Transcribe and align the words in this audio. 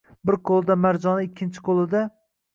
Bir 0.29 0.37
qoʻlida 0.49 0.77
marojna 0.85 1.27
ikkinchi 1.27 1.65
qoʻlida. 1.69 2.05